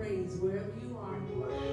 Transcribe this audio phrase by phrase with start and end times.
[0.00, 1.69] Praise wherever you are?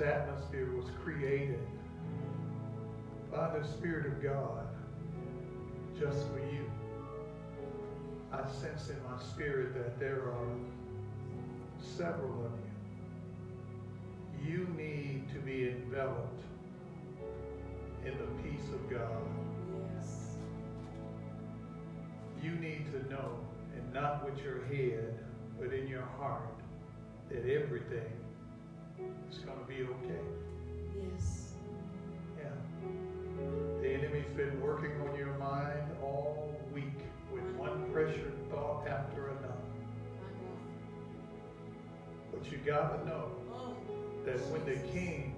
[0.00, 1.60] This atmosphere was created
[3.30, 4.66] by the Spirit of God
[5.98, 6.70] just for you.
[8.32, 10.56] I sense in my spirit that there are
[11.80, 12.52] several of
[14.42, 14.52] you.
[14.52, 16.44] You need to be enveloped
[18.06, 19.22] in the peace of God.
[19.96, 20.36] Yes.
[22.42, 23.38] You need to know,
[23.76, 25.18] and not with your head,
[25.58, 26.58] but in your heart,
[27.28, 28.19] that everything
[29.30, 30.20] is going to be okay.
[30.96, 31.52] Yes.
[32.38, 32.44] Yeah.
[33.80, 36.84] The enemy's been working on your mind all week
[37.32, 39.54] with one pressured thought after another.
[42.32, 43.74] But you got to know Oh.
[44.24, 45.34] that when the king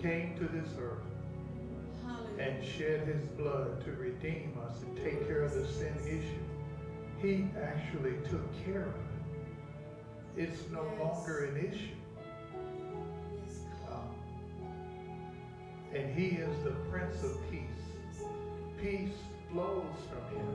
[0.00, 0.98] came to this earth
[2.38, 6.46] and shed his blood to redeem us and take care of the sin issue,
[7.20, 10.42] he actually took care of it.
[10.42, 11.00] It's no Yes.
[11.00, 11.94] longer an issue.
[15.94, 17.62] And he is the Prince of Peace.
[18.80, 19.16] Peace
[19.50, 20.46] flows from him.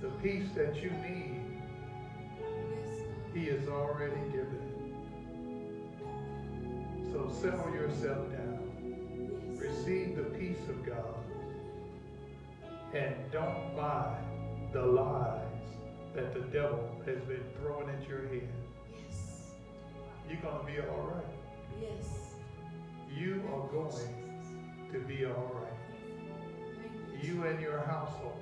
[0.00, 1.40] The peace that you need,
[3.34, 4.78] he has already given it.
[7.12, 8.58] So settle yourself down.
[9.56, 11.14] Receive the peace of God.
[12.94, 14.16] And don't buy
[14.72, 15.42] the lies
[16.14, 18.48] that the devil has been throwing at your head.
[18.92, 19.52] Yes.
[20.28, 21.24] You're going to be all right.
[21.80, 22.34] Yes.
[23.14, 24.27] You are going
[24.92, 27.22] to be all right.
[27.22, 28.40] You and your household.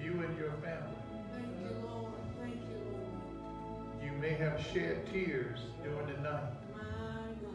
[0.00, 0.94] You and your family.
[1.32, 2.12] Thank you, Lord.
[2.40, 4.04] Thank you, Lord.
[4.04, 6.52] You may have shed tears during the night,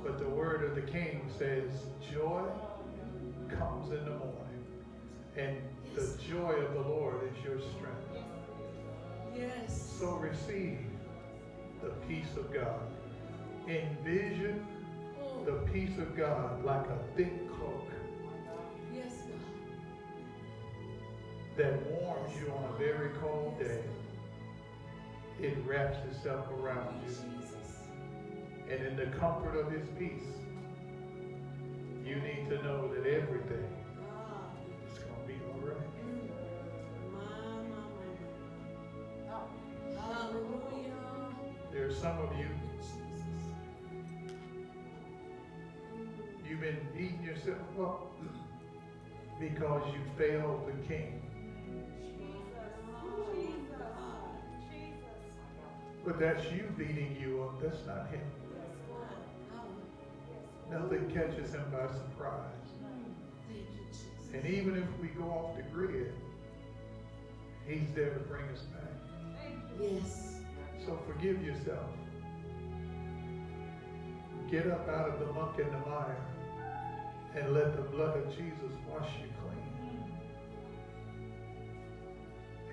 [0.03, 1.69] but the word of the king says
[2.11, 2.43] joy
[3.57, 4.65] comes in the morning.
[5.37, 5.57] And
[5.95, 8.25] the joy of the Lord is your strength.
[9.35, 9.95] Yes.
[9.99, 10.79] So receive
[11.81, 12.81] the peace of God.
[13.67, 14.65] Envision
[15.45, 17.87] the peace of God like a thick cloak
[21.57, 23.83] that warms you on a very cold day.
[25.39, 27.15] It wraps itself around you.
[28.73, 30.23] And in the comfort of his peace,
[32.03, 33.67] you need to know that everything
[34.91, 35.77] is going to be all right.
[41.71, 42.47] There are some of you,
[46.47, 48.11] you've been beating yourself up
[49.39, 51.22] because you failed the king.
[56.05, 57.61] But that's you beating you up.
[57.61, 58.21] That's not him.
[60.69, 62.43] Nothing catches him by surprise.
[62.81, 63.05] Thank
[63.51, 64.05] you, Jesus.
[64.33, 66.13] And even if we go off the grid,
[67.67, 68.81] he's there to bring us back.
[69.79, 70.35] Yes.
[70.85, 71.89] So forgive yourself.
[74.51, 76.17] Get up out of the muck and the mire
[77.35, 79.32] and let the blood of Jesus wash you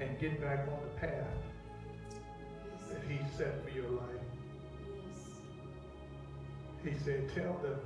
[0.00, 1.26] And get back on the path
[2.10, 2.88] Yes.
[2.90, 4.24] that he set for your life.
[4.86, 5.26] Yes.
[6.82, 7.78] He said, tell them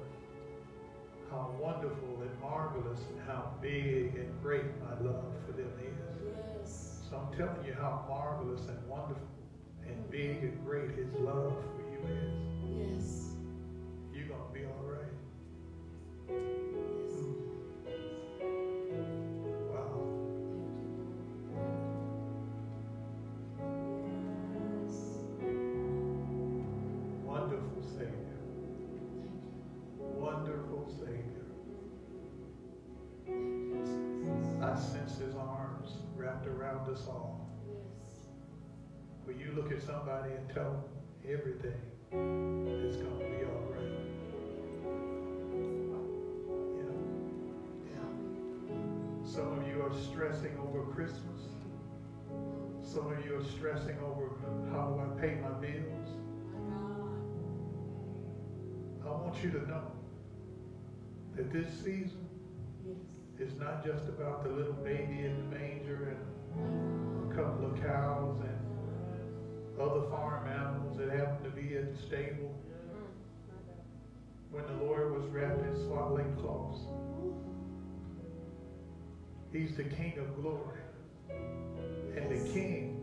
[1.31, 5.99] how wonderful and marvelous and how big and great my love for them is.
[6.61, 7.01] Yes.
[7.11, 9.27] So I'm telling you how marvelous and wonderful
[9.87, 11.99] and big and great his love for you
[12.97, 12.97] is.
[12.97, 13.35] Yes.
[14.15, 15.13] You're going to be all right.
[40.33, 40.85] At and tell them
[41.29, 41.81] everything
[42.13, 43.95] is going to be all right?
[46.77, 46.95] Yeah.
[47.91, 48.09] Yeah.
[49.25, 51.41] Some of you are stressing over Christmas.
[52.83, 54.31] Some of you are stressing over
[54.71, 56.09] how do I pay my bills.
[59.05, 59.91] I want you to know
[61.37, 62.27] that this season
[63.39, 65.64] is not just about the little baby in the manger
[69.85, 72.55] other farm animals that happened to be in the stable
[74.51, 76.81] when the Lord was wrapped in swaddling cloths.
[79.53, 80.81] He's the King of glory.
[82.17, 83.01] And the King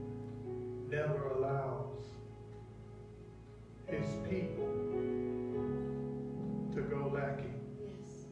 [0.90, 2.04] never allows
[3.88, 4.68] his people
[6.74, 7.60] to go lacking.
[7.80, 8.26] Yes.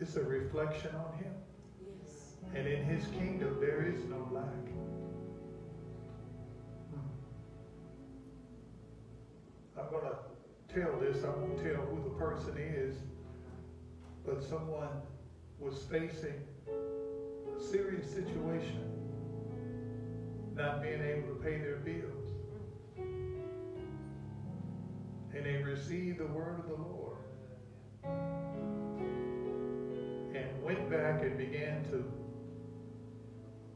[0.00, 1.32] It's a reflection on him.
[1.82, 2.36] Yes.
[2.54, 4.67] And in his kingdom, there is no lack.
[9.78, 10.16] I'm going to
[10.74, 11.24] tell this.
[11.24, 12.96] I won't tell who the person is.
[14.26, 14.88] But someone
[15.58, 18.82] was facing a serious situation,
[20.54, 22.14] not being able to pay their bills.
[25.34, 27.16] And they received the word of the Lord
[30.34, 32.04] and went back and began to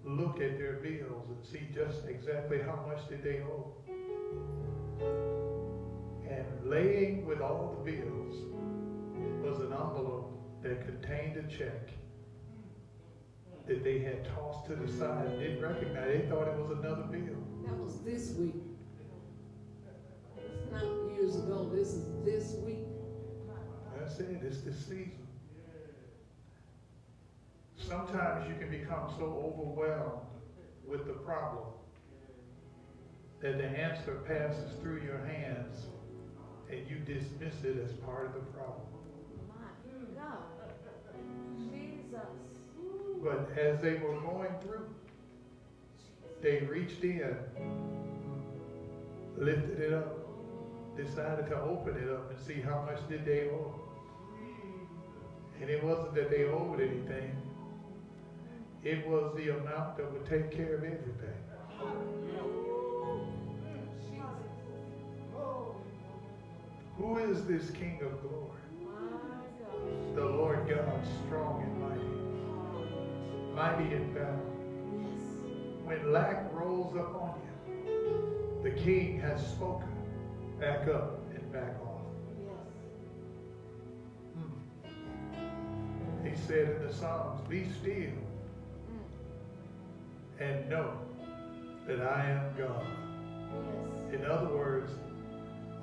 [0.05, 3.73] look at their bills and see just exactly how much did they owe.
[6.73, 8.35] Laying with all the bills
[9.43, 11.91] was an envelope that contained a check
[13.67, 16.09] that they had tossed to the side and didn't recognize.
[16.09, 17.37] They thought it was another bill.
[17.67, 18.55] That was this week.
[20.39, 20.83] It's not
[21.15, 21.71] years ago.
[21.71, 22.87] This is this week.
[23.99, 24.41] That's it.
[24.43, 25.27] It's this season.
[27.77, 30.23] Sometimes you can become so overwhelmed
[30.89, 31.65] with the problem
[33.43, 35.85] that the answer passes through your hands
[36.73, 38.87] and you dismiss it as part of the problem.
[39.49, 39.55] My
[40.19, 40.39] God.
[41.59, 42.29] Jesus.
[43.23, 44.89] But as they were going through,
[46.41, 47.37] they reached in,
[49.37, 50.19] lifted it up,
[50.97, 53.75] decided to open it up and see how much did they owe.
[55.61, 57.37] And it wasn't that they owed anything.
[58.83, 62.72] It was the amount that would take care of everything.
[67.03, 68.61] Who is this King of glory?
[70.15, 72.15] The Lord God, strong and mighty,
[73.57, 74.39] mighty in battle.
[75.85, 79.89] When lack rolls upon you, the King has spoken.
[80.61, 82.03] Back up and back off.
[84.37, 84.53] Hmm.
[86.25, 88.13] He said in the Psalms, Be still
[90.39, 91.01] and know
[91.89, 92.87] that I am God.
[94.13, 94.21] Yes.
[94.21, 94.93] In other words,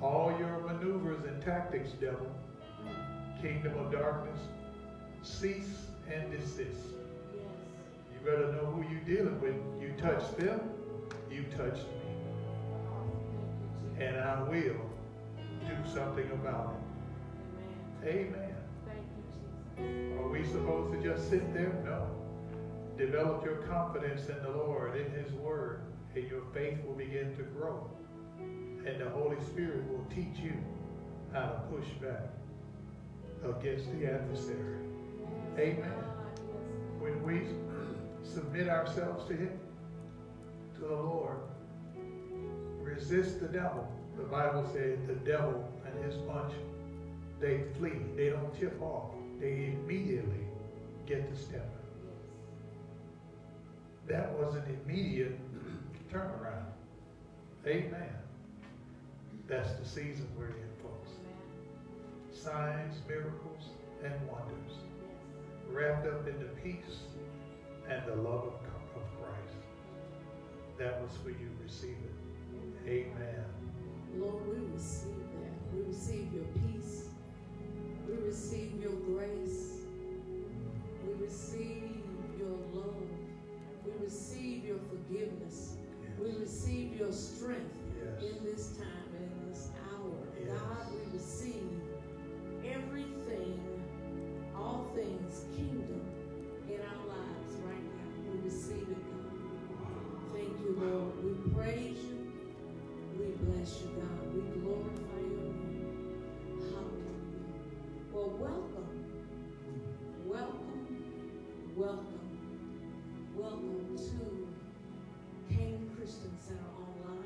[0.02, 2.26] all your maneuvers and tactics, devil,
[3.42, 4.40] kingdom of darkness,
[5.22, 6.60] cease and desist.
[7.34, 7.42] Yes.
[8.12, 9.54] You better know who you're dealing with.
[9.80, 10.60] You touch them,
[11.30, 12.00] you touched me.
[12.98, 13.30] Thank you,
[13.98, 14.14] Jesus.
[14.14, 14.90] And I will
[15.66, 16.74] do something about
[18.02, 18.08] it.
[18.08, 18.54] Amen.
[18.86, 19.04] Thank
[19.78, 20.18] you, Jesus.
[20.18, 21.74] Are we supposed to just sit there?
[21.84, 22.06] No.
[22.96, 25.82] Develop your confidence in the Lord, in His Word,
[26.14, 27.90] and your faith will begin to grow.
[28.86, 30.54] And the Holy Spirit will teach you
[31.32, 32.28] how to push back
[33.44, 34.78] against the adversary.
[35.58, 35.92] Amen.
[36.98, 37.42] When we
[38.22, 39.58] submit ourselves to Him,
[40.76, 41.36] to the Lord,
[42.80, 43.86] resist the devil.
[44.16, 46.52] The Bible says the devil and his bunch,
[47.40, 48.00] they flee.
[48.16, 49.12] They don't tip off.
[49.40, 50.46] They immediately
[51.06, 51.66] get to stepping.
[54.08, 55.38] That was an immediate
[56.12, 56.66] turnaround.
[57.66, 58.08] Amen.
[59.50, 61.10] That's the season we're in, folks.
[61.26, 62.32] Amen.
[62.32, 63.64] Signs, miracles,
[64.04, 64.74] and wonders
[65.68, 66.98] wrapped up in the peace
[67.88, 68.54] and the love of,
[68.94, 69.56] of Christ.
[70.78, 71.50] That was for you.
[71.64, 72.88] Receive it.
[72.88, 73.44] Amen.
[74.14, 75.74] Lord, we receive that.
[75.76, 77.06] We receive your peace.
[78.08, 79.78] We receive your grace.
[81.04, 81.96] We receive
[82.38, 82.94] your love.
[83.84, 85.74] We receive your forgiveness.
[86.20, 88.22] We receive your strength Yes.
[88.32, 89.09] in this time
[90.52, 91.70] God, we receive
[92.64, 93.60] everything,
[94.56, 96.02] all things kingdom
[96.68, 98.32] in our lives right now.
[98.32, 100.32] We receive it, God.
[100.32, 101.24] Thank you, Lord.
[101.24, 102.32] We praise you.
[103.18, 104.34] We bless you, God.
[104.34, 106.22] We glorify your name.
[106.58, 107.50] Hallelujah.
[108.12, 109.04] Well, welcome.
[110.26, 110.86] Welcome.
[111.76, 112.20] Welcome.
[113.36, 117.24] Welcome to Canaan Christian Center Online.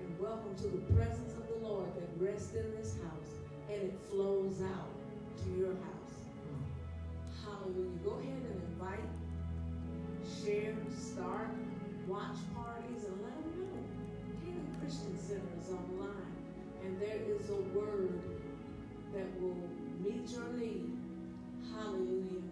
[0.00, 1.31] And welcome to the presence
[2.22, 3.34] rests in this house
[3.68, 4.90] and it flows out
[5.42, 6.14] to your house.
[7.44, 7.98] Hallelujah.
[8.04, 9.10] Go ahead and invite,
[10.44, 11.48] share, start,
[12.06, 13.82] watch parties, and let them know.
[14.44, 16.32] Canaan Christian Center is online,
[16.84, 18.20] and there is a word
[19.12, 19.56] that will
[20.04, 20.92] meet your need.
[21.74, 22.51] Hallelujah.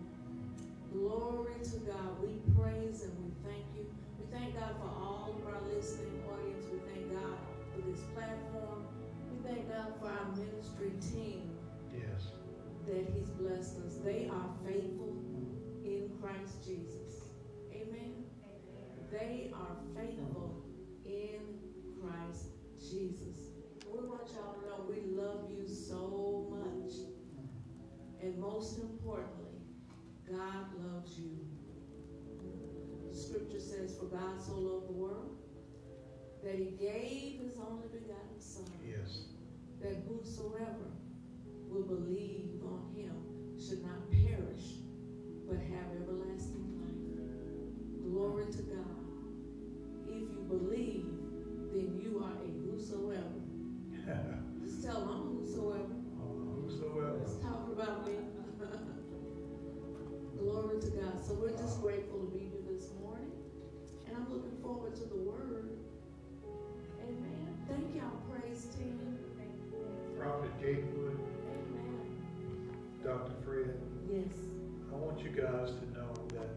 [10.88, 11.50] Team
[11.92, 12.28] Yes.
[12.86, 13.96] that He's blessed us.
[14.04, 15.16] They are faithful
[15.84, 17.24] in Christ Jesus.
[17.72, 18.24] Amen.
[19.10, 20.64] They are faithful
[21.04, 21.40] in
[22.00, 22.46] Christ
[22.78, 23.36] Jesus.
[23.92, 26.92] We want y'all to know we love you so much.
[28.22, 29.60] And most importantly,
[30.30, 31.38] God loves you.
[33.12, 35.36] Scripture says, For God so loved the world
[36.44, 39.24] that he gave his only begotten Son Yes.
[39.80, 40.92] That whosoever
[41.68, 43.14] will believe on him
[43.58, 44.80] should not perish,
[45.48, 48.12] but have everlasting life.
[48.12, 49.00] Glory to God.
[50.06, 51.06] If you believe,
[51.72, 53.40] then you are a whosoever.
[54.62, 55.96] Just tell them I'm a whosoever.
[56.62, 57.18] Whosoever.
[57.18, 58.14] Let's talk about me.
[60.38, 61.24] Glory to God.
[61.24, 63.30] So we're just grateful to be here this morning.
[64.06, 65.70] And I'm looking forward to the word.
[67.02, 67.58] Amen.
[67.68, 68.29] Thank y'all.
[70.20, 72.74] Prophet Gatewood, Amen.
[73.02, 73.32] Dr.
[73.44, 73.74] Fred,
[74.12, 74.26] Yes.
[74.92, 76.50] I want you guys to know that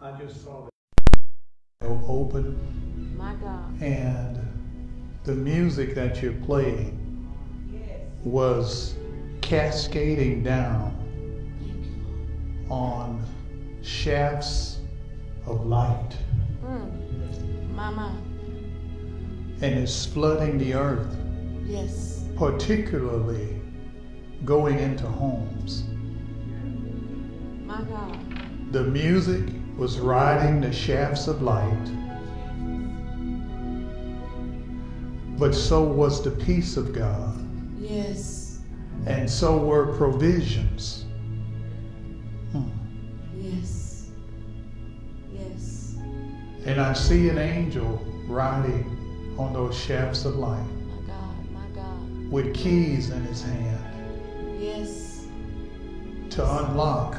[0.00, 0.68] I just saw
[1.80, 3.82] the open My God.
[3.82, 4.38] and
[5.24, 7.02] the music that you're playing
[8.24, 8.94] was
[9.42, 10.94] cascading down
[12.70, 13.22] on
[13.82, 14.78] shafts
[15.46, 16.16] of light
[16.64, 17.74] Mm.
[17.74, 18.16] Mama.
[19.60, 21.16] and it's flooding the earth,
[21.66, 22.25] Yes.
[22.36, 23.60] Particularly
[24.44, 25.84] going into homes.
[27.64, 28.72] My God.
[28.72, 29.44] The music
[29.76, 31.86] was riding the shafts of light,
[35.38, 37.42] but so was the peace of God,
[37.78, 38.60] Yes.
[39.06, 41.04] and so were provisions.
[42.52, 42.68] Hmm.
[43.38, 44.10] Yes.
[45.32, 45.96] Yes.
[46.64, 50.66] And I see an angel riding on those shafts of light.
[52.30, 53.80] With keys in his hand
[54.58, 55.26] Yes.
[56.30, 57.16] to unlock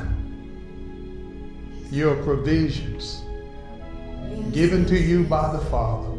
[1.91, 3.23] your provisions
[4.29, 4.51] Yes.
[4.51, 6.09] given to you by the Father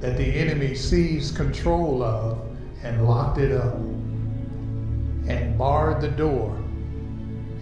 [0.00, 2.38] that the enemy seized control of
[2.82, 3.74] and locked it up
[5.28, 6.56] and barred the door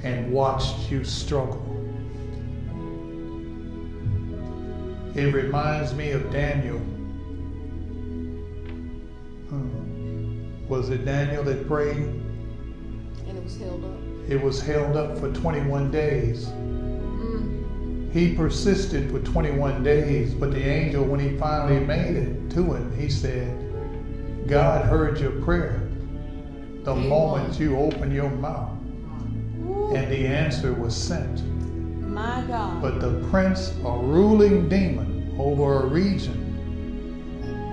[0.03, 1.63] and watched you struggle.
[5.15, 6.81] It reminds me of Daniel.
[10.69, 11.97] Was it Daniel that prayed?
[11.97, 14.31] And it was held up.
[14.31, 16.47] It was held up for 21 days.
[16.47, 18.13] Mm.
[18.13, 22.99] He persisted for 21 days, but the angel, when he finally made it to him,
[22.99, 23.61] he said,
[24.47, 25.85] God heard your prayer
[26.85, 27.09] the Amen.
[27.09, 28.71] moment you opened your mouth,
[29.95, 31.43] and the answer was sent.
[32.03, 32.83] My God.
[32.83, 36.43] But the prince, a ruling demon over a region,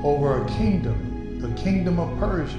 [0.04, 2.58] over a kingdom, the kingdom of Persia,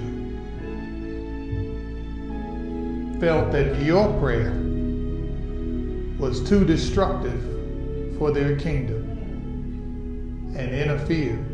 [3.23, 4.51] felt that your prayer
[6.19, 7.41] was too destructive
[8.19, 9.09] for their kingdom
[10.57, 11.47] and interfered.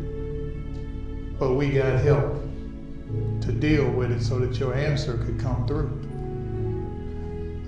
[1.37, 2.41] But we got help
[3.41, 5.91] to deal with it so that your answer could come through.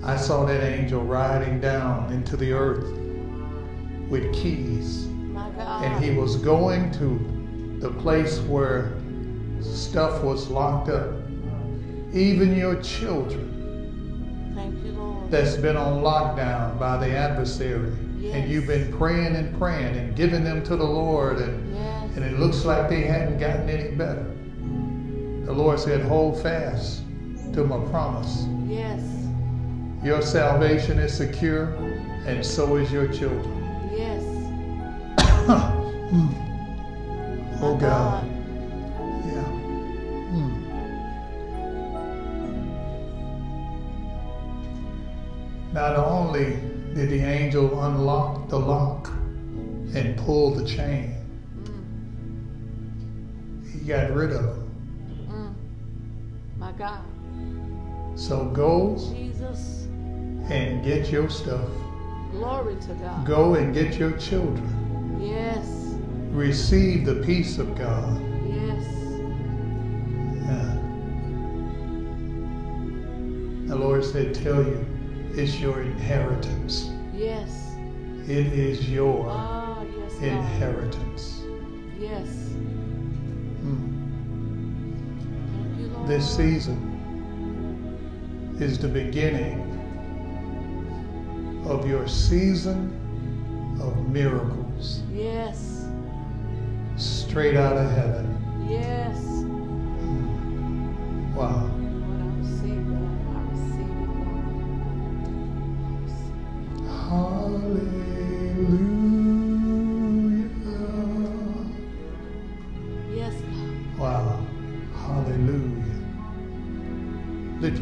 [0.02, 2.92] I saw that angel riding down into the earth
[4.08, 8.94] with keys, and he was going to the place where
[9.60, 11.12] stuff was locked up.
[12.12, 13.51] Even your children
[14.62, 15.30] Thank you, Lord.
[15.30, 18.34] that's been on lockdown by the adversary, Yes.
[18.36, 22.10] and you've been praying and praying and giving them to the Lord, and, Yes.
[22.16, 24.24] and it looks like they hadn't gotten any better.
[25.46, 27.02] The Lord said, Hold fast
[27.54, 28.46] to my promise.
[28.68, 29.00] Yes.
[30.04, 31.74] Your salvation is secure,
[32.26, 33.90] and so is your children.
[33.96, 34.22] Yes.
[37.64, 38.24] Oh God.
[45.72, 46.56] Not only
[46.94, 49.08] did the angel unlock the lock
[49.94, 51.14] and pull the chain,
[53.72, 54.70] he got rid of them.
[55.30, 56.58] Mm.
[56.58, 57.02] My God.
[58.16, 59.86] So go Jesus.
[60.50, 61.70] and get your stuff.
[62.32, 63.26] Glory to God.
[63.26, 65.18] Go and get your children.
[65.18, 65.94] Yes.
[66.32, 68.20] Receive the peace of God.
[68.46, 68.84] Yes.
[70.36, 70.78] Yeah.
[73.68, 74.86] The Lord said, Tell you,
[75.34, 76.90] it's your inheritance.
[77.14, 77.74] Yes.
[78.28, 80.14] It is your Ah, yes.
[80.20, 81.42] Inheritance.
[81.98, 82.28] Yes.
[83.64, 83.88] Mm.
[85.80, 86.06] You.
[86.06, 86.88] This season
[88.60, 89.60] is the beginning
[91.66, 92.90] of your season
[93.80, 95.86] of miracles Yes.
[96.96, 98.26] straight out of heaven.
[98.68, 99.18] Yes.
[101.34, 101.70] Wow.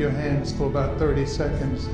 [0.01, 1.85] Your hands for about 30 seconds.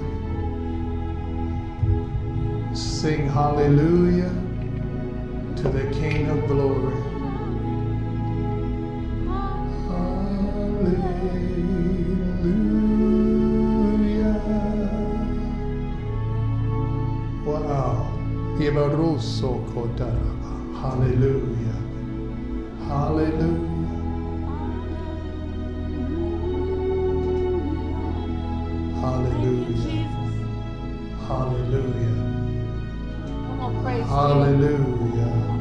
[2.79, 4.31] Sing hallelujah
[5.57, 6.95] to the King of glory.
[9.89, 11.17] Hallelujah.
[17.45, 18.07] Wow.
[20.81, 21.56] Hallelujah.
[34.09, 35.56] Hallelujah.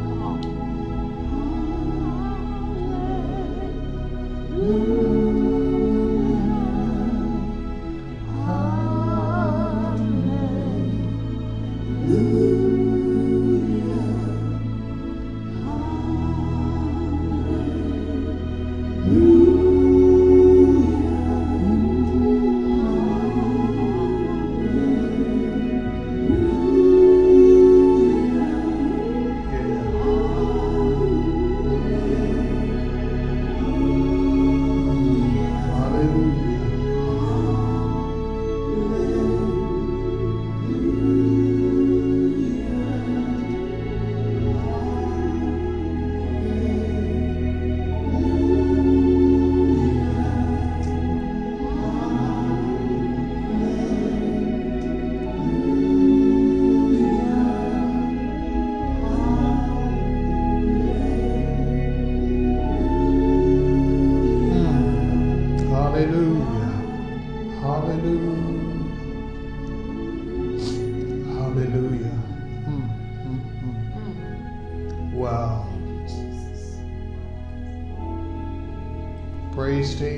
[79.86, 80.15] Praise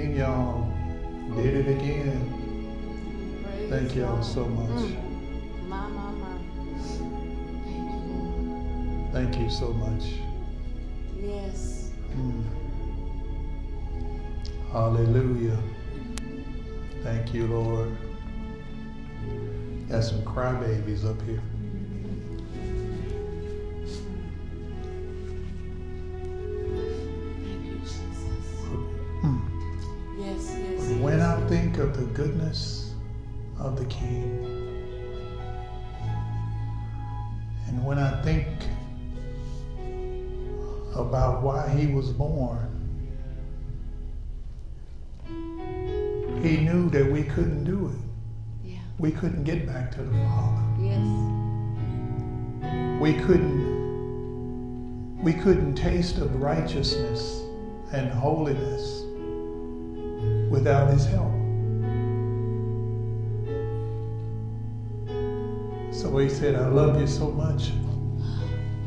[37.68, 38.48] and when I think
[40.96, 42.74] about why he was born,
[46.44, 48.70] he knew that we couldn't do it.
[48.72, 48.80] Yeah.
[49.00, 50.64] We couldn't get back to the Father.
[50.80, 51.08] Yes.
[53.02, 53.68] We couldn't
[55.24, 57.44] we couldn't taste of righteousness
[57.92, 59.02] and holiness
[60.50, 61.37] without his help.
[65.98, 67.72] So he said, I love you so much.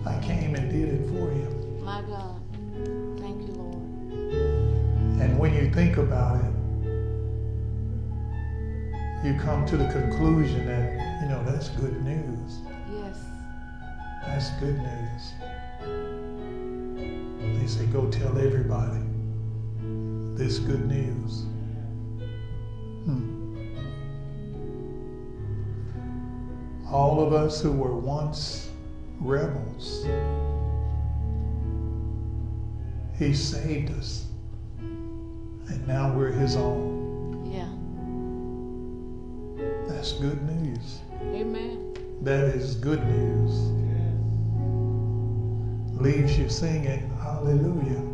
[0.07, 1.49] I came and did it for you.
[1.83, 2.41] My God.
[3.19, 3.83] Thank you, Lord.
[5.21, 6.53] And when you think about it,
[9.25, 12.61] you come to the conclusion that, you know, that's good news.
[12.95, 13.19] Yes.
[14.25, 15.33] That's good news.
[17.59, 19.03] They say, go tell everybody
[20.37, 21.50] this good news.
[26.91, 28.71] All of us who were once
[29.21, 30.05] rebels,
[33.17, 34.27] He saved us.
[34.81, 37.47] And now we're His own.
[37.47, 37.69] Yeah.
[39.87, 41.01] That's good news.
[41.23, 41.95] Amen.
[42.23, 43.71] That is good news.
[46.01, 48.10] Leaves you singing hallelujah.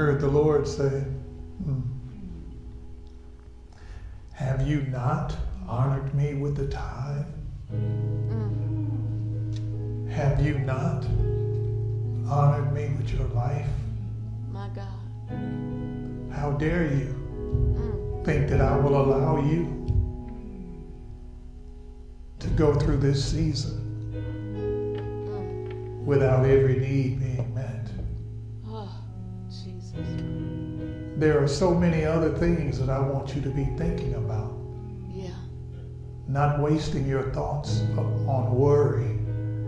[0.00, 0.88] Heard the Lord say,
[1.62, 1.80] hmm,
[4.32, 5.36] Have you not
[5.68, 7.26] honored me with the tithe?
[7.70, 8.48] Mm,
[10.08, 11.04] Have you not
[12.26, 13.66] honored me with your life?
[14.50, 15.00] my God.
[16.32, 17.14] How dare you
[17.76, 19.86] Mm, think that I will allow you
[22.38, 23.76] to go through this season
[25.28, 26.04] mm.
[26.06, 27.69] without every need being met?
[31.20, 34.54] There are so many other things that I want you to be thinking about,
[35.12, 35.34] Yeah.
[36.26, 37.82] not wasting your thoughts
[38.26, 39.18] on worry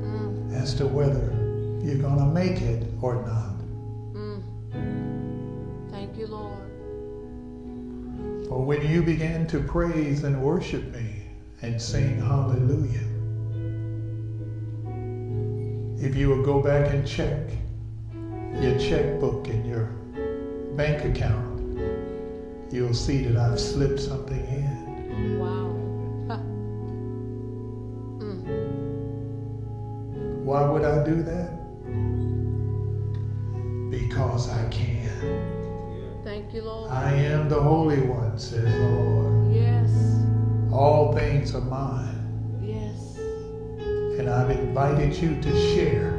[0.03, 1.31] Mm, as to whether
[1.85, 3.61] you're going to make it or not.
[4.15, 4.41] mm.
[5.91, 6.57] Thank you, Lord.
[8.49, 11.27] For when you begin to praise and worship me
[11.61, 13.09] and sing hallelujah,
[15.99, 17.51] if you will go back and check
[18.59, 19.91] your checkbook and your
[20.77, 21.79] bank account,
[22.73, 25.39] you'll see that I've slipped something in.
[25.39, 25.69] Wow.
[28.21, 28.45] Mm,
[30.45, 31.51] Why would I do that?
[33.91, 36.21] Because I can.
[36.25, 36.91] thank you, Lord.
[36.91, 39.53] I am the Holy One, says the Lord.
[39.55, 39.91] Yes.
[40.73, 43.17] All things are mine, Yes.
[44.19, 46.15] and I've invited you to share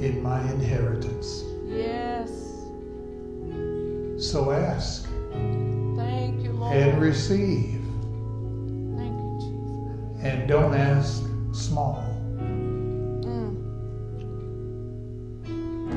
[0.00, 1.44] in my inheritance.
[1.64, 2.13] Yes.
[4.34, 5.06] So ask
[5.94, 6.74] Thank you, Lord.
[6.76, 7.80] and receive,
[8.98, 10.24] Thank you, Jesus.
[10.24, 12.02] and don't ask small,
[13.22, 13.54] Mm,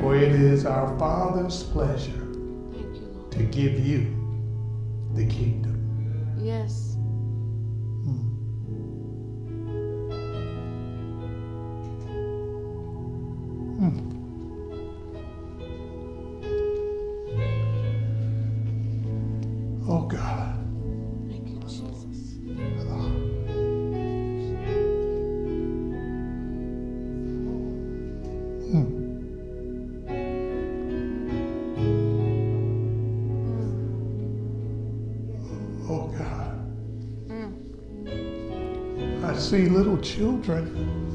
[0.00, 3.32] for it is our Father's pleasure thank you, Lord.
[3.32, 4.06] to give you
[5.16, 5.77] the kingdom.
[19.90, 20.54] Oh God.
[28.68, 28.84] Hmm.
[35.88, 36.52] Oh God.
[37.28, 39.24] Mm.
[39.24, 41.07] I see little children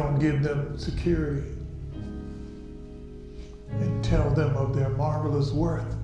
[0.00, 1.46] don't give them security
[3.70, 5.94] and tell them of their marvelous worth,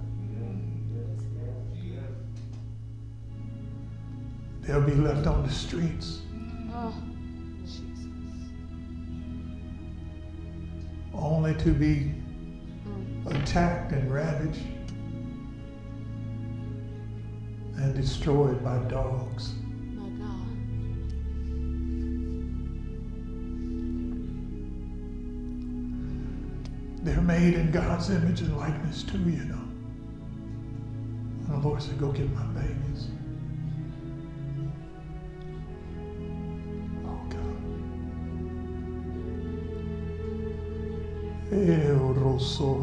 [4.62, 6.20] they'll be left on the streets
[6.74, 6.92] Oh,
[11.14, 12.12] only to be
[12.86, 13.34] Mm.
[13.34, 14.60] attacked and ravaged
[17.78, 19.54] and destroyed by dogs.
[27.06, 29.62] They're made in God's image and likeness too, you know.
[31.46, 33.06] And the Lord said, Go get my babies.
[37.04, 37.58] Oh God.
[41.52, 42.82] Erosotai.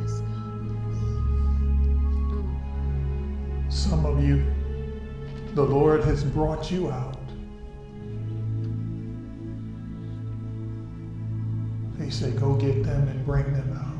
[0.00, 0.20] Yes,
[2.30, 2.48] God.
[3.70, 4.42] Some of you,
[5.52, 7.17] the Lord has brought you out.
[12.08, 13.97] He said, Go get them and bring them out.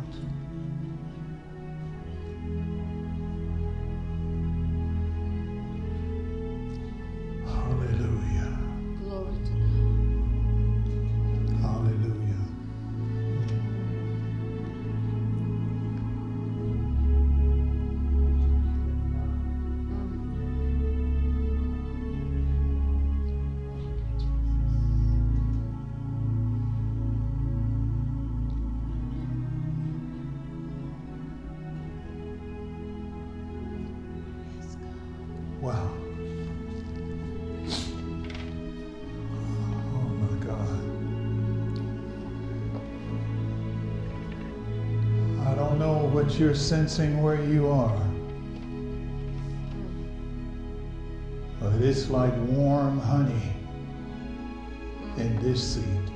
[46.59, 48.03] Sensing where you are,
[51.61, 53.55] but it's like warm honey
[55.17, 56.08] in this seat.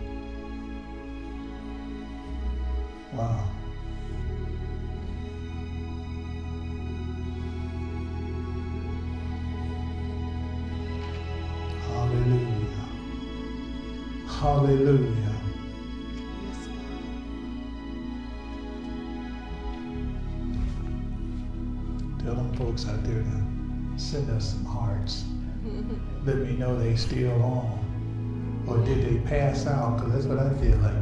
[22.25, 25.25] Tell them folks out there to send us some hearts.
[26.25, 28.64] Let me know they still on.
[28.68, 29.97] Or did they pass out?
[29.97, 31.02] Because that's what I feel like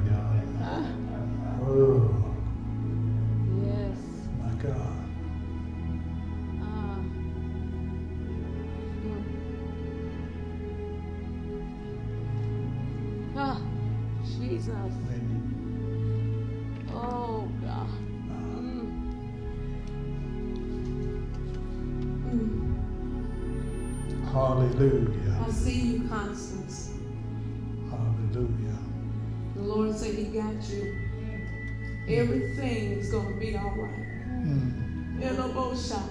[35.81, 36.03] Elobosha.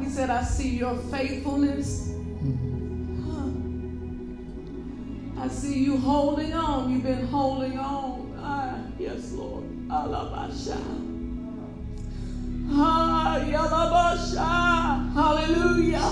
[0.00, 2.14] He said, I see your faithfulness.
[3.26, 3.50] Huh.
[5.42, 6.90] I see you holding on.
[6.90, 8.34] You've been holding on.
[8.38, 9.64] Ah, yes, Lord.
[9.90, 10.78] Alabasha.
[12.70, 15.12] Ah, Yalabasha.
[15.12, 16.10] Hallelujah.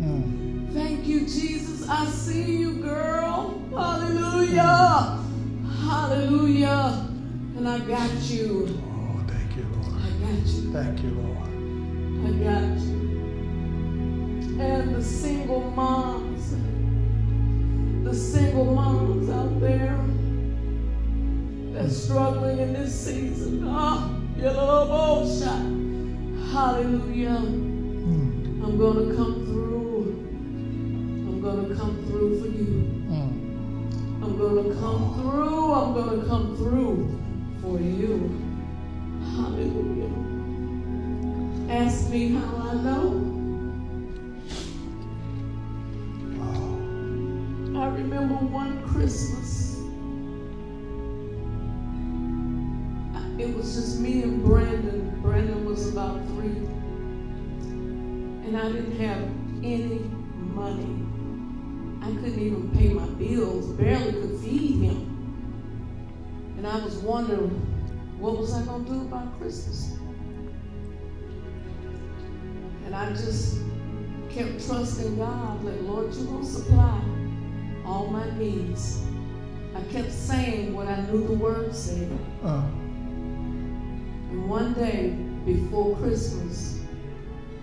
[0.00, 0.72] Mm.
[0.72, 1.88] Thank you, Jesus.
[1.88, 3.60] I see you, girl.
[3.70, 5.18] Hallelujah.
[5.88, 7.08] Hallelujah.
[7.58, 8.68] And I got you.
[8.82, 10.00] Oh, thank you, Lord.
[10.00, 10.72] I got you.
[10.72, 11.51] Thank you, Lord.
[12.24, 12.98] I got you.
[14.60, 16.54] and the single moms,
[18.04, 19.98] the single moms out there
[21.72, 23.64] that's struggling in this season.
[23.66, 25.62] Ah, yellow shot.
[26.52, 27.40] Hallelujah.
[27.40, 28.62] Mm.
[28.62, 30.02] I'm going to come through.
[31.26, 32.86] I'm going to come through for you.
[33.08, 34.22] Mm.
[34.22, 35.72] I'm going to come through.
[35.72, 37.18] I'm going to come through
[37.62, 38.30] for you.
[39.34, 40.31] Hallelujah.
[41.72, 43.12] Ask me how I know.
[47.80, 49.78] I remember one Christmas.
[53.38, 55.18] It was just me and Brandon.
[55.22, 56.58] Brandon was about three.
[58.44, 59.22] And I didn't have
[59.64, 60.00] any
[60.54, 61.06] money.
[62.02, 65.08] I couldn't even pay my bills, barely could feed him.
[66.58, 67.48] And I was wondering,
[68.18, 69.96] what was I going to do about Christmas?
[72.92, 73.56] And I just
[74.28, 77.00] kept trusting God that, Lord, you're going to supply
[77.86, 79.02] all my needs.
[79.74, 82.10] I kept saying what I knew the word said.
[82.44, 82.62] Uh,
[84.30, 85.16] And one day
[85.46, 86.80] before Christmas,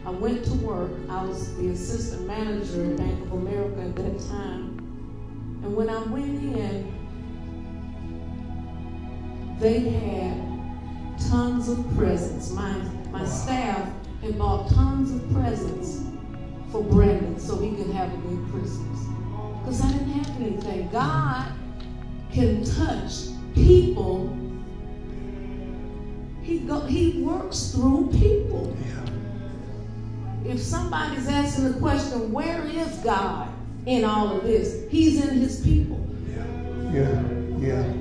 [0.04, 0.92] I went to work.
[1.10, 4.80] I was the assistant manager at Bank of America at that time.
[5.64, 6.92] And when I went in,
[9.60, 10.42] they had
[11.30, 12.50] tons of presents.
[12.52, 12.72] My,
[13.12, 13.88] my staff
[14.22, 16.04] had bought tons of presents
[16.72, 19.00] for Brandon so he could have a good Christmas.
[19.60, 20.90] Because I didn't have anything.
[20.90, 21.52] God
[22.32, 24.36] can touch people.
[26.42, 28.76] He, go, he works through people.
[28.86, 30.52] yeah.
[30.52, 33.50] If somebody's asking the question, where is God
[33.86, 34.86] in all of this?
[34.90, 36.06] He's in his people.
[36.30, 36.46] Yeah.
[36.92, 37.24] Yeah.
[37.60, 37.94] Yeah.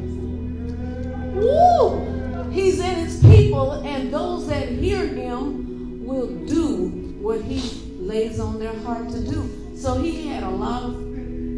[1.34, 2.50] Woo!
[2.50, 5.77] He's in his people, and those that hear him
[6.08, 6.88] will do
[7.20, 7.60] what he
[7.98, 9.76] lays on their heart to do.
[9.76, 10.94] So he had a lot of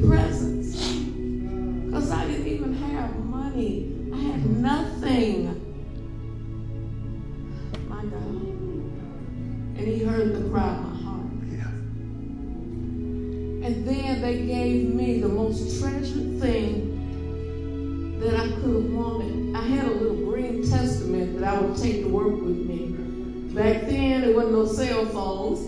[0.06, 0.74] presents.
[1.86, 4.10] Because I didn't even have money.
[4.12, 5.46] I had nothing.
[7.88, 8.24] My God.
[9.78, 11.26] And he heard the cry of my heart.
[11.48, 11.68] Yeah.
[13.66, 19.54] And then they gave me the most treasured thing that I could have wanted.
[19.56, 22.96] I had a little green testament that I would take to work with me.
[23.54, 23.82] Back
[24.44, 25.60] wasn't no cell phones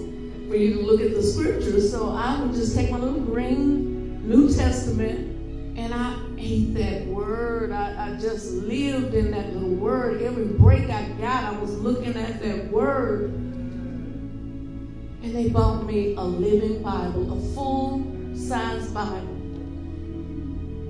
[0.49, 4.27] for you to look at the scriptures, so I would just take my little green
[4.27, 7.73] New Testament and I ate that word.
[7.73, 10.23] I, I just lived in that little word.
[10.23, 13.31] Every break I got, I was looking at that word.
[15.23, 18.05] And they bought me a living Bible, a full
[18.35, 19.39] size Bible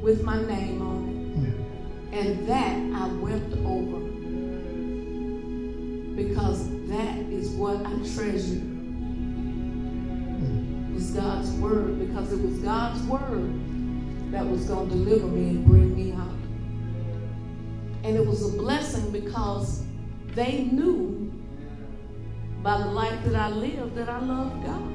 [0.01, 1.09] with my name on
[2.12, 2.18] it.
[2.18, 4.01] And that I wept over
[6.16, 8.72] because that is what I treasured
[10.94, 13.52] was God's word because it was God's word
[14.32, 16.28] that was going to deliver me and bring me out.
[18.04, 19.82] And it was a blessing because
[20.34, 21.32] they knew
[22.62, 24.88] by the life that I lived that I loved God.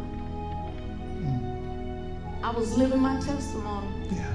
[2.43, 4.33] I was living my testimony Yeah.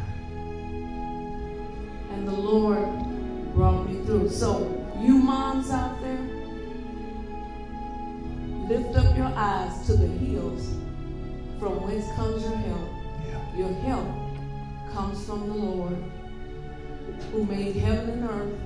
[2.12, 2.86] and the Lord
[3.54, 4.28] brought me through.
[4.28, 4.68] So,
[5.00, 6.18] you moms out there,
[8.72, 10.68] lift up your eyes to the hills
[11.58, 12.88] from whence comes your help.
[13.28, 13.56] Yeah.
[13.58, 14.06] Your help
[14.94, 15.96] comes from the Lord
[17.32, 18.58] who made heaven and earth.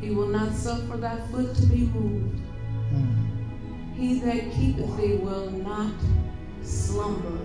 [0.00, 2.40] He will not suffer thy foot to be moved.
[2.92, 3.94] Mm.
[3.96, 5.92] He that keepeth thee will not
[6.62, 7.38] slumber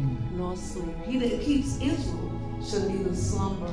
[0.00, 0.32] Mm.
[0.32, 0.96] nor sleep.
[1.06, 3.70] He that keeps Israel shall neither slumber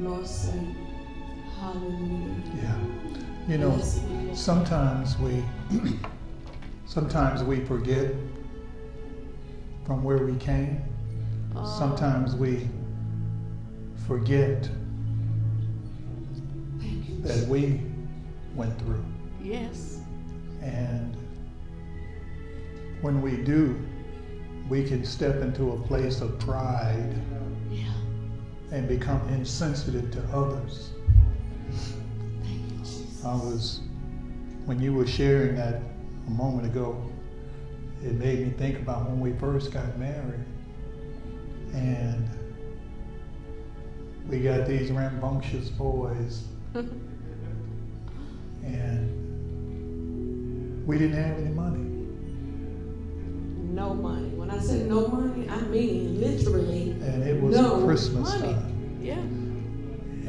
[0.00, 0.74] nor sleep.
[1.60, 2.34] Hallelujah.
[2.62, 2.78] Yeah.
[3.46, 5.44] You know, Blessed be your- sometimes we
[6.94, 8.14] sometimes we forget
[9.84, 10.80] from where we came.
[11.56, 12.68] Oh, Sometimes we
[14.06, 14.68] forget
[17.24, 17.80] that we
[18.54, 19.04] went through.
[19.42, 20.02] Yes.
[20.62, 21.16] And
[23.00, 23.76] when we do,
[24.68, 27.12] we can step into a place of pride
[27.72, 27.92] Yeah.
[28.70, 30.92] and become insensitive to others.
[32.44, 33.80] Thank you, I was,
[34.64, 35.80] when you were sharing that
[36.26, 37.02] a moment ago,
[38.02, 40.44] it made me think about when we first got married.
[41.72, 42.28] And
[44.28, 46.44] we got these rambunctious boys,
[48.64, 49.10] and
[50.86, 51.80] we didn't have any money.
[53.74, 54.28] no money.
[54.28, 58.52] When I say no money, I mean literally And it was no Christmas money.
[58.52, 58.98] time.
[59.02, 59.18] Yeah.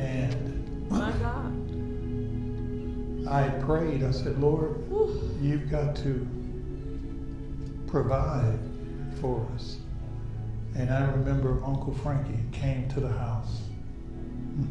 [0.02, 1.55] And My God.
[3.28, 4.84] I prayed, I said, Lord,
[5.42, 6.28] you've got to
[7.88, 8.60] provide
[9.20, 9.78] for us.
[10.76, 13.62] And I remember Uncle Frankie came to the house.
[14.56, 14.66] Hmm.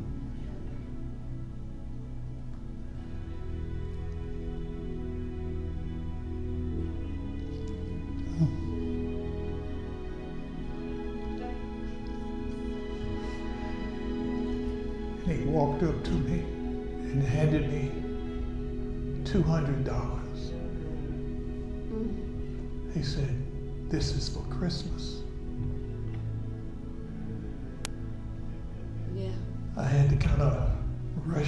[15.26, 16.10] And he walked up to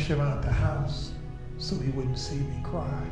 [0.07, 1.13] him out the house
[1.59, 3.03] so he wouldn't see me cry.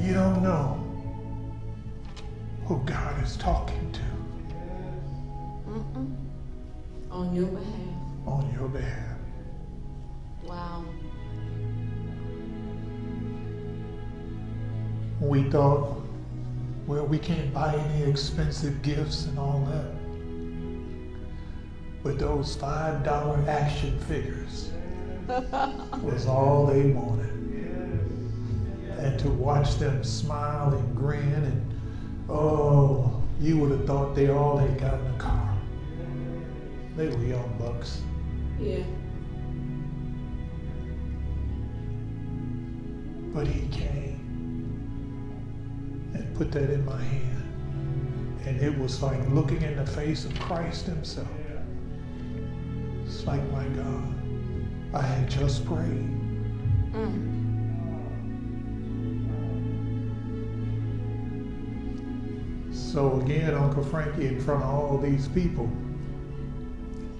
[0.00, 0.80] You don't know
[2.66, 4.00] who God is talking to
[5.68, 6.16] Mm-mm.
[7.10, 8.26] On your behalf.
[8.26, 9.18] on your behalf.
[10.46, 10.84] Wow.
[15.20, 15.95] We thought,
[16.86, 19.92] well, we can't buy any expensive gifts and all that.
[22.04, 24.70] But those $5 action figures
[26.02, 27.32] was all they wanted.
[28.98, 34.56] And to watch them smile and grin and, oh, you would have thought they all
[34.56, 35.54] had gotten a car.
[36.96, 38.00] They were young bucks.
[38.60, 38.84] Yeah.
[43.34, 44.05] But he came
[46.36, 47.42] put that in my hand.
[48.46, 51.26] And it was like looking in the face of Christ himself.
[53.04, 54.14] It's like, my God,
[54.94, 56.10] I had just prayed.
[56.92, 57.32] Mm.
[62.72, 65.70] So again, Uncle Frankie, in front of all these people,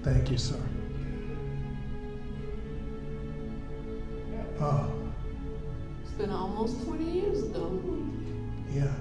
[0.03, 0.59] thank you, sir.
[4.59, 4.87] Uh,
[6.03, 7.79] It's been almost 20 years ago.
[8.73, 8.91] yeah.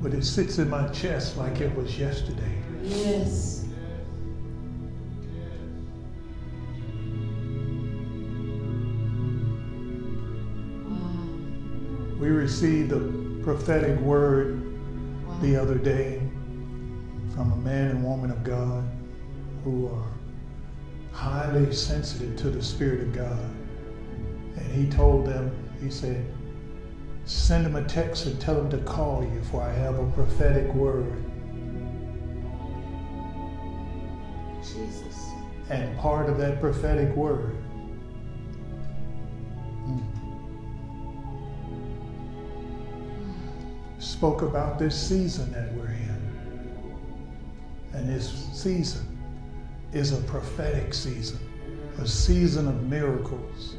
[0.00, 2.54] But it sits in my chest like it was yesterday.
[2.82, 3.64] Yes.
[10.86, 12.18] Wow.
[12.20, 13.00] We received a
[13.42, 14.62] prophetic word
[15.26, 15.38] Wow.
[15.40, 16.22] the other day
[17.34, 18.84] from a man and woman of God
[19.64, 20.06] who are
[21.12, 23.50] highly sensitive to the Spirit of God.
[24.56, 26.24] And he told them, he said,
[27.28, 30.72] send them a text and tell them to call you, for I have a prophetic
[30.74, 31.24] word.
[34.62, 35.28] Jesus.
[35.70, 37.56] And part of that prophetic word
[43.98, 46.08] spoke about this season that we're in.
[47.92, 49.18] And this season
[49.92, 51.38] is a prophetic season,
[51.98, 53.76] a season of miracles.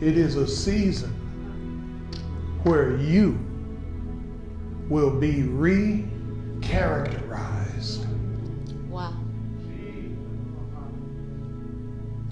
[0.00, 1.10] It is a season
[2.64, 3.38] where you
[4.88, 8.06] will be re-characterized.
[8.88, 9.14] Wow.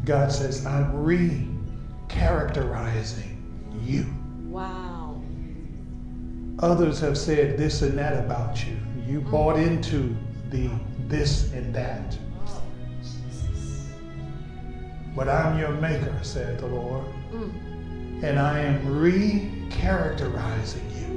[0.04, 3.40] God says, I'm re-characterizing
[3.82, 4.06] you.
[4.50, 5.22] Wow.
[6.58, 8.76] Others have said this and that about you.
[9.06, 9.30] You mm.
[9.30, 10.16] bought into
[10.50, 10.70] the
[11.08, 12.18] this and that.
[12.46, 12.62] Oh,
[15.16, 17.04] but I'm your maker, said the Lord,
[17.34, 18.22] Mm.
[18.22, 21.10] and I am re-characterizing you.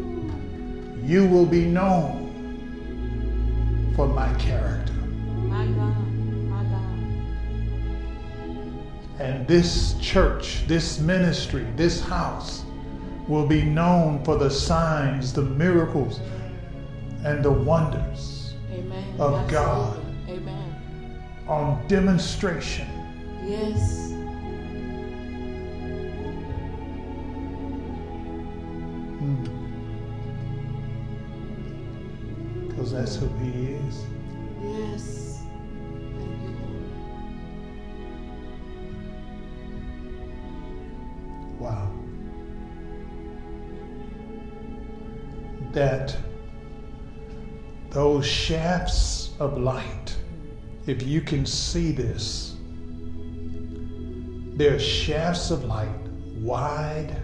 [1.08, 2.34] You will be known
[3.96, 4.94] for my character.
[4.94, 5.96] My God.
[6.50, 7.00] My God.
[9.20, 12.64] And this church, this ministry, this house
[13.28, 16.20] will be known for the signs, the miracles,
[17.24, 19.20] and the wonders Amen.
[19.20, 20.00] Of God.
[20.28, 20.64] Amen.
[21.48, 22.88] on demonstration.
[23.46, 24.07] Yes.
[32.98, 34.06] That's who he is.
[34.60, 35.44] Yes.
[36.18, 36.90] Thank you, Lord.
[41.60, 41.92] Wow.
[45.74, 46.18] That
[47.92, 50.18] those shafts of light,
[50.88, 52.56] if you can see this,
[54.56, 56.02] they're shafts of light,
[56.40, 57.16] wide.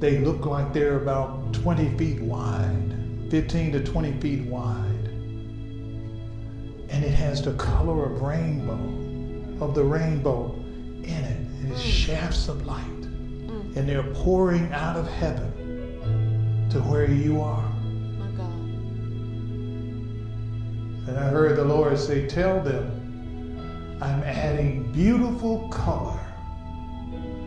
[0.00, 2.99] They look like they're about 20 feet wide,
[3.30, 5.08] 15 to 20 feet wide.
[6.88, 11.36] And it has the color of rainbow, of the rainbow in it.
[11.60, 13.76] And It is shafts of light mm.
[13.76, 17.70] and they're pouring out of heaven to where you are.
[18.18, 18.52] My God.
[21.08, 26.18] And I heard the Lord say, Tell them I'm adding beautiful color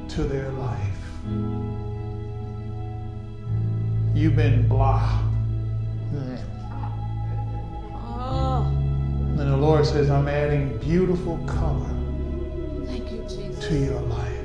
[0.09, 0.79] to their life.
[4.15, 5.22] You've been blah.
[7.93, 11.89] Oh, And the Lord says, I'm adding beautiful color
[12.87, 14.39] you, to your life.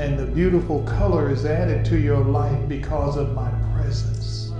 [0.00, 4.52] And the beautiful color is added to your life because of my presence.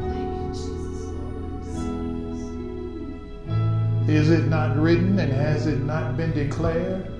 [0.00, 1.10] Thank you, Jesus.
[4.08, 7.17] Is it not written and has it not been declared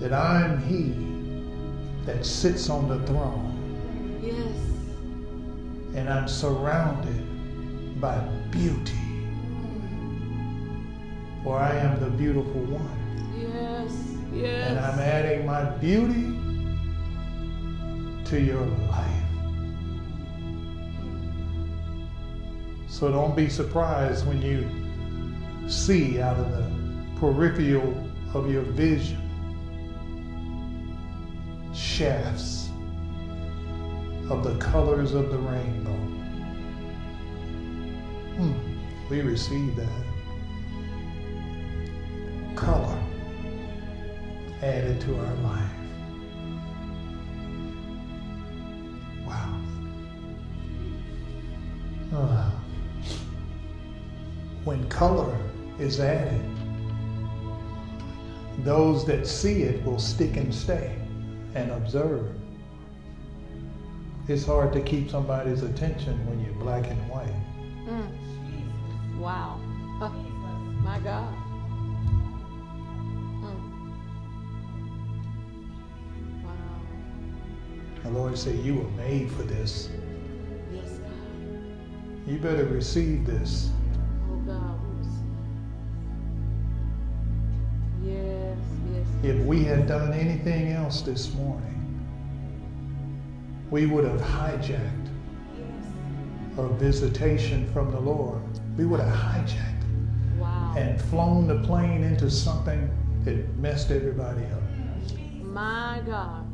[0.00, 0.94] That I'm he
[2.06, 3.58] that sits on the throne
[4.22, 5.96] yes.
[5.96, 8.18] and I'm surrounded by
[8.50, 8.92] beauty?
[11.42, 12.98] For I am the beautiful one.
[13.36, 13.92] Yes.
[14.32, 14.70] Yes.
[14.70, 16.38] And I'm adding my beauty
[18.26, 19.08] to your life.
[22.88, 24.68] So don't be surprised when you
[25.68, 26.70] see out of the
[27.18, 29.27] peripheral of your vision
[31.98, 32.70] shafts
[34.30, 35.90] of the colors of the rainbow.
[38.36, 38.52] Hmm,
[39.10, 40.04] we receive that.
[42.54, 43.02] Color
[44.62, 45.72] added to our life.
[49.26, 49.60] Wow.
[52.14, 52.52] Ah.
[54.62, 55.36] When color
[55.80, 56.48] is added,
[58.58, 61.07] those that see it will stick and stay
[61.58, 62.34] and observe.
[64.28, 67.34] It's hard to keep somebody's attention when you're black and white.
[67.86, 69.18] Mm.
[69.18, 69.58] Wow.
[70.84, 71.34] My God.
[73.42, 73.60] Mm.
[76.44, 76.80] Wow.
[78.04, 79.88] The Lord said, You were made for this.
[80.72, 81.10] Yes, God.
[82.26, 83.70] You better receive this.
[89.22, 91.74] If we had done anything else this morning,
[93.70, 95.08] we would have hijacked
[96.56, 98.40] a visitation from the Lord.
[98.76, 100.72] We would have hijacked Wow.
[100.76, 102.88] and flown the plane into something
[103.24, 104.62] that messed everybody up.
[105.44, 106.44] My God.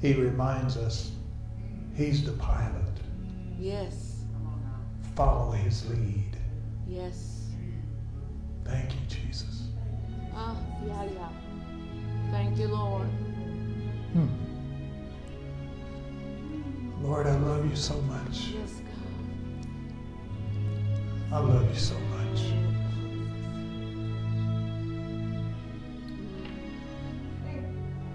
[0.00, 1.12] He reminds us
[1.94, 2.82] he's the pilot.
[3.56, 4.24] Yes.
[5.14, 6.36] Follow his lead.
[6.88, 7.41] Yes.
[8.72, 9.64] Thank you, Jesus.
[10.34, 10.56] Ah,
[10.86, 11.28] yeah, yeah.
[12.30, 13.06] Thank you, Lord.
[14.14, 14.28] Hmm.
[17.02, 18.48] Lord, I love you so much.
[18.48, 18.80] Yes,
[21.30, 21.34] God.
[21.34, 22.40] I love you so much.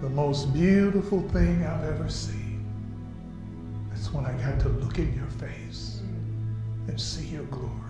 [0.02, 2.64] The most beautiful thing I've ever seen
[3.94, 6.02] is when I got to look in your face
[6.88, 7.87] and see your glory.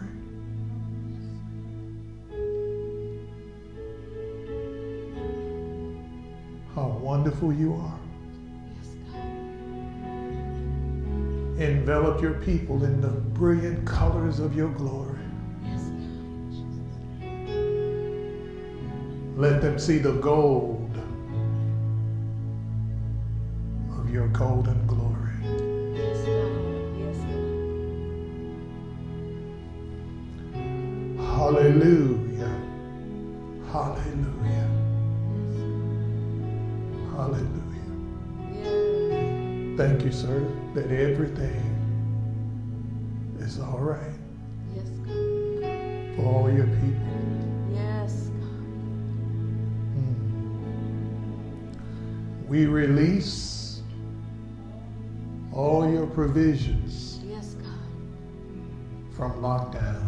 [7.29, 7.99] Wonderful you are.
[8.79, 9.21] Yes, God.
[11.61, 15.19] Envelop your people in the brilliant colors of your glory.
[15.63, 17.29] Yes, God.
[19.37, 20.88] Let them see the gold
[52.79, 53.83] release
[55.53, 59.17] all your provisions Yes, God.
[59.17, 60.08] from lockdown.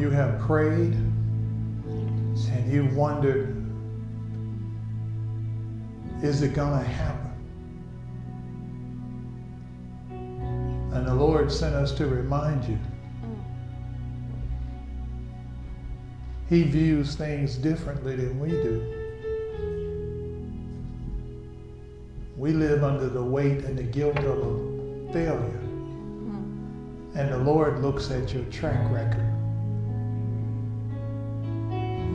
[0.00, 0.94] You have prayed
[1.84, 3.56] and you wondered,
[6.22, 7.30] is it going to happen?
[10.92, 12.78] And the Lord sent us to remind you.
[16.48, 18.96] He views things differently than we do.
[22.36, 25.60] We live under the weight and the guilt of a failure.
[25.60, 27.18] Mm-hmm.
[27.18, 29.29] And the Lord looks at your track record.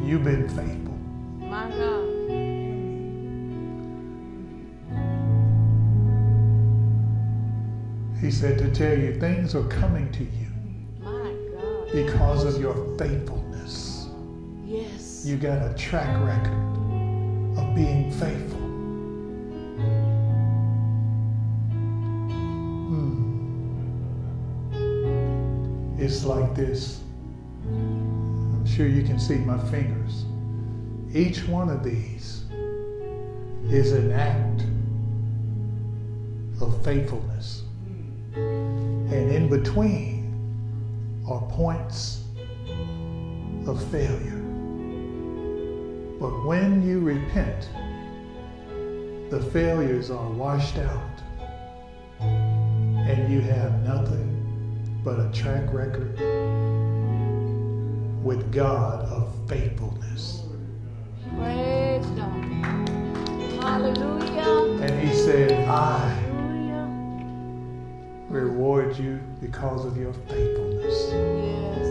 [0.06, 0.94] You've been faithful.
[1.40, 2.06] My God.
[8.22, 10.46] He said to tell you things are coming to you
[11.92, 14.10] because of your faithfulness.
[14.64, 15.26] Yes.
[15.26, 16.54] You got a track record
[17.58, 18.60] of being faithful.
[22.92, 23.26] Hmm.
[25.98, 27.05] It's like this.
[28.76, 30.26] Sure you can see my fingers.
[31.14, 32.44] Each one of these
[33.70, 34.66] is an act
[36.60, 37.64] of faithfulness.
[38.36, 42.26] And in between are points
[43.66, 44.44] of failure.
[46.20, 47.70] But when you repent,
[49.30, 51.22] the failures are washed out
[52.20, 56.20] and you have nothing but a track record
[58.26, 60.44] with God of faithfulness.
[61.38, 62.90] Praise God.
[63.62, 64.82] Hallelujah.
[64.82, 66.88] And he said, I Hallelujah.
[68.30, 71.12] reward you because of your faithfulness.
[71.12, 71.88] Yes.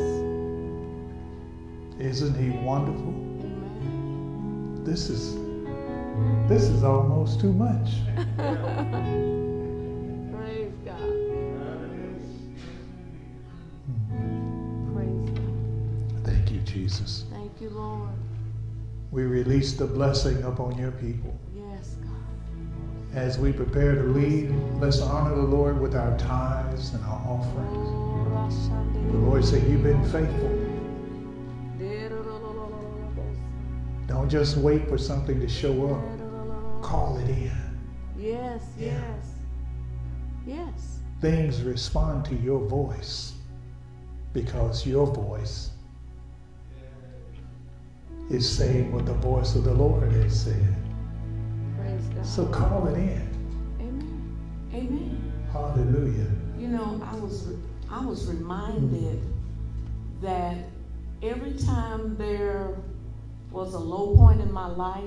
[2.00, 3.14] Isn't he wonderful?
[3.14, 4.82] Amen.
[4.84, 5.36] This is
[6.48, 7.90] this is almost too much.
[19.64, 21.34] release the blessing upon your people.
[21.54, 23.16] Yes, God.
[23.16, 29.10] As we prepare to leave, let's honor the Lord with our tithes and our offerings.
[29.10, 30.60] The Lord said, You've been faithful.
[34.06, 36.82] Don't just wait for something to show up.
[36.82, 37.50] Call it in.
[38.18, 38.86] Yes, Yeah.
[38.86, 39.26] yes.
[40.46, 40.98] Yes.
[41.22, 43.32] Things respond to your voice
[44.34, 45.70] because your voice
[48.30, 50.74] is saying what the voice of the Lord has said.
[51.78, 52.26] Praise God.
[52.26, 53.28] So call it in.
[53.80, 54.36] Amen.
[54.72, 55.32] Amen.
[55.52, 56.30] Hallelujah.
[56.58, 57.48] You know, I was
[57.90, 59.22] I was reminded
[60.22, 60.56] that
[61.22, 62.76] every time there
[63.50, 65.04] was a low point in my life,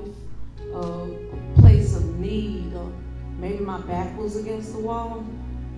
[0.73, 1.09] a
[1.57, 2.91] place of need, or
[3.39, 5.25] maybe my back was against the wall,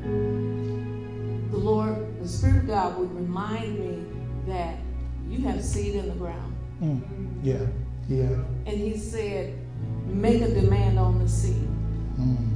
[0.03, 4.05] the Lord, the Spirit of God would remind me
[4.45, 4.77] that
[5.27, 6.48] you have seed in the ground.
[6.81, 7.01] Mm.
[7.43, 7.65] Yeah,
[8.07, 8.43] yeah.
[8.65, 9.53] And He said,
[10.07, 11.67] make a demand on the seed.
[12.19, 12.49] Mm.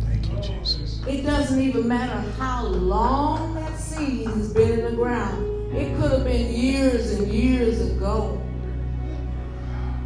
[0.00, 1.02] Thank you, Jesus.
[1.06, 5.74] It doesn't even matter how long that seed has been in the ground.
[5.74, 8.40] It could have been years and years ago.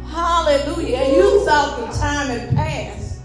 [0.07, 0.97] Hallelujah.
[0.97, 3.21] And you thought the time had passed.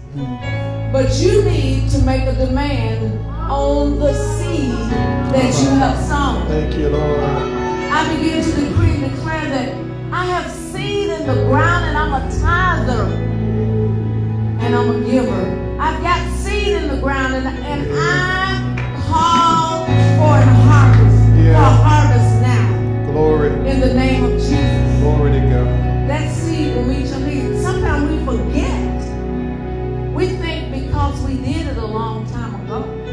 [0.93, 3.19] But you need to make a demand
[3.51, 6.47] on the seed that you have sown.
[6.47, 7.54] Thank you, Lord.
[7.95, 9.73] I begin to decree and declare that
[10.11, 13.05] I have seed in the ground and I'm a tither
[14.59, 15.77] and I'm a giver.
[15.79, 21.39] I've got seed in the ground and, and I call for a harvest.
[21.39, 21.53] Yeah.
[21.53, 23.11] For a harvest now.
[23.13, 23.51] Glory.
[23.69, 24.99] In the name of Jesus.
[24.99, 26.09] Glory to God.
[26.09, 27.61] That seed will meet your needs.
[27.61, 30.13] Sometimes we forget.
[30.13, 33.04] We think because we did it a long time ago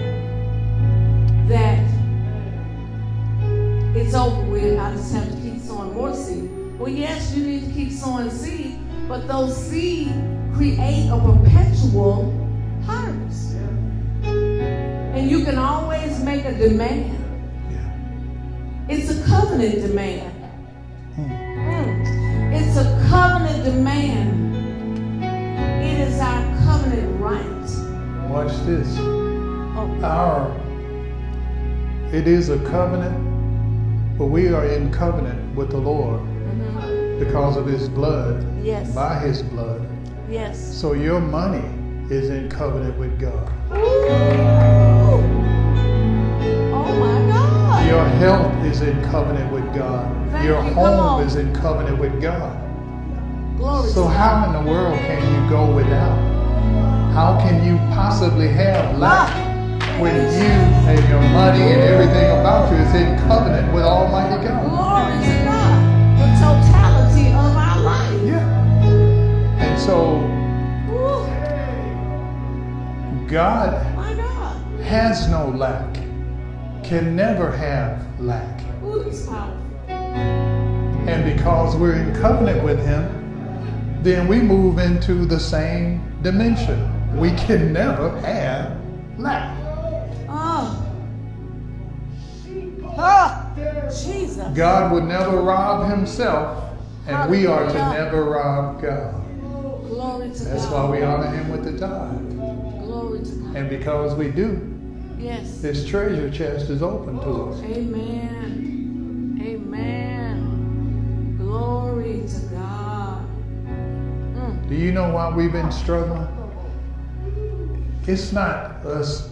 [4.12, 4.78] it's over with.
[4.78, 6.50] I just have to keep sowing more seed.
[6.78, 10.12] Well, yes, you need to keep sowing seed, but those seed
[10.52, 12.30] create a perpetual
[12.84, 13.56] harvest.
[14.22, 17.18] And you can always make a demand.
[18.90, 20.44] It's a covenant demand.
[21.14, 21.30] Hmm.
[21.30, 22.60] Mm.
[22.60, 25.24] It's a covenant demand.
[25.82, 28.28] It is our covenant right.
[28.28, 28.94] Watch this.
[28.98, 30.62] Oh, Our
[32.12, 33.31] it is a covenant,
[34.18, 37.18] but we are in covenant with the Lord mhm.
[37.18, 38.94] because of his blood, Yes.
[38.94, 39.86] by his blood.
[40.30, 40.58] Yes.
[40.58, 41.64] So your money
[42.10, 43.48] is in covenant with God.
[43.72, 43.76] Ooh.
[46.74, 47.88] Oh my God.
[47.88, 50.06] Your health is in covenant with God.
[50.30, 50.72] Thank Your you.
[50.74, 52.58] Home is in covenant with God.
[53.56, 56.18] Glory So how in the world can you go without?
[57.12, 59.51] How can you possibly have lack
[60.00, 60.50] when you
[60.90, 64.48] and your money and everything about you is in covenant with Almighty God.
[64.48, 64.68] God?
[64.68, 65.78] Glory to God.
[66.18, 68.22] The totality of our life.
[68.24, 69.64] Yeah.
[69.64, 70.20] And so
[70.92, 71.26] Ooh,
[73.28, 74.56] God my God.
[74.82, 75.94] has no lack,
[76.82, 78.60] can never have lack.
[78.84, 79.10] Ooh.
[79.88, 86.88] And because we're in covenant with Him, then we move into the same dimension.
[87.18, 88.76] We can never have
[89.18, 89.51] lack.
[93.04, 93.52] Oh,
[94.04, 94.56] Jesus.
[94.56, 96.64] God would never rob himself,
[97.06, 99.18] and we are to never rob God.
[99.88, 100.90] Glory to That's God.
[100.90, 102.30] why we honor him with the tithe.
[102.84, 103.56] Glory to God.
[103.56, 104.68] And because we do,
[105.18, 105.60] Yes.
[105.60, 107.60] this treasure chest is open to us.
[107.62, 109.38] Amen.
[109.42, 111.36] Amen.
[111.38, 113.24] Glory to God.
[113.66, 114.68] Mm.
[114.68, 116.26] Do you know why we've been struggling?
[118.06, 119.28] It's not us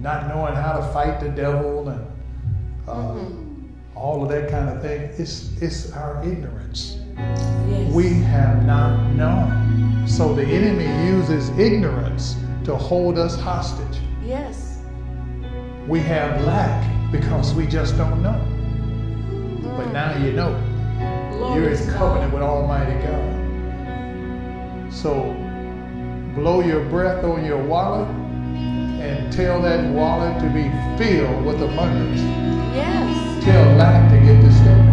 [0.00, 2.06] not knowing how to fight the devil and
[2.88, 3.24] uh,
[3.94, 5.10] all of that kind of thing.
[5.18, 6.98] It's it's our ignorance.
[7.16, 7.92] Yes.
[7.92, 10.06] We have not known.
[10.06, 14.00] So the enemy uses ignorance to hold us hostage.
[14.24, 14.78] Yes.
[15.86, 18.40] We have lack because we just don't know.
[19.76, 20.60] But now you know.
[21.54, 21.96] You're in God.
[21.96, 23.34] covenant with Almighty God.
[24.92, 25.34] So
[26.34, 28.08] blow your breath on your wallet
[29.04, 32.20] and tell that wallet to be filled with abundance.
[32.74, 33.44] Yes.
[33.44, 34.88] Tell lack to get disturbed.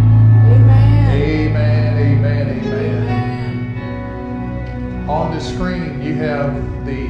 [0.51, 1.11] Amen.
[1.11, 3.77] Amen, amen, amen.
[3.77, 5.09] Amen.
[5.09, 6.53] On the screen, you have
[6.85, 7.07] the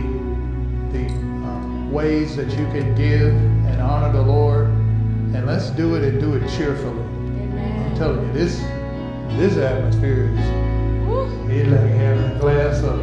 [0.92, 1.08] the
[1.48, 3.34] uh, ways that you can give
[3.70, 4.66] and honor the Lord,
[5.34, 7.00] and let's do it and do it cheerfully.
[7.02, 8.60] I'm telling you, this
[9.38, 11.48] this atmosphere is Woo.
[11.50, 13.00] it's like having a glass of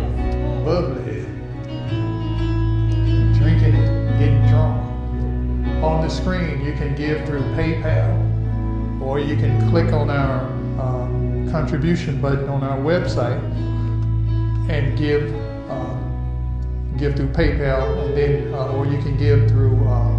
[0.64, 1.07] bubbly,
[5.82, 10.40] On the screen, you can give through PayPal, or you can click on our
[10.76, 13.40] uh, contribution button on our website
[14.68, 15.32] and give
[15.70, 15.96] uh,
[16.96, 20.18] give through PayPal, and then uh, or you can give through uh,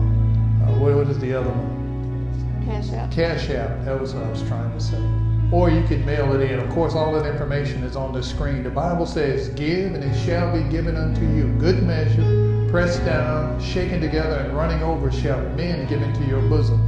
[0.69, 2.63] uh, what, is the other one?
[2.65, 3.11] Cash out.
[3.11, 3.83] Cash App.
[3.83, 5.03] That was what I was trying to say.
[5.51, 6.59] Or you can mail it in.
[6.59, 8.63] Of course, all that information is on the screen.
[8.63, 11.53] The Bible says, "Give, and it shall be given unto you.
[11.59, 16.79] Good measure, pressed down, shaken together, and running over, shall men give into your bosom."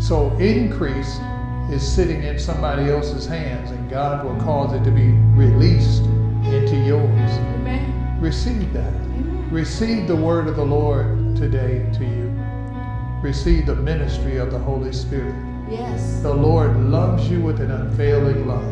[0.00, 1.18] So increase
[1.70, 6.04] is sitting in somebody else's hands, and God will cause it to be released
[6.44, 7.30] into yours.
[7.56, 8.18] Amen.
[8.20, 8.92] Receive that.
[8.92, 9.48] Amen.
[9.50, 12.32] Receive the word of the Lord today to you.
[13.22, 15.34] Receive the ministry of the Holy Spirit.
[15.70, 16.20] Yes.
[16.22, 18.64] The Lord loves you with an unfailing love.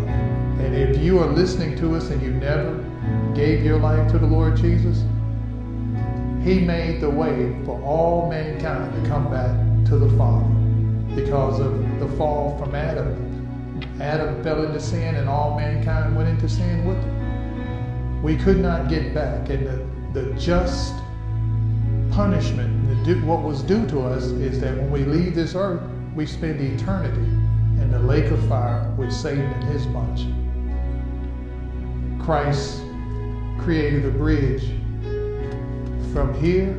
[0.59, 2.83] And if you are listening to us and you never
[3.35, 5.05] gave your life to the Lord Jesus,
[6.47, 9.51] He made the way for all mankind to come back
[9.87, 10.47] to the Father
[11.17, 13.81] because of the fall from Adam.
[14.01, 18.23] Adam fell into sin and all mankind went into sin with him.
[18.23, 19.51] We could not get back.
[19.51, 20.95] And the, the just
[22.13, 25.83] punishment, the what was due to us, is that when we leave this earth,
[26.15, 27.27] we spend eternity
[27.83, 30.27] in the lake of fire with Satan and his bunch.
[32.25, 32.83] Christ
[33.59, 34.71] created a bridge
[36.17, 36.73] from here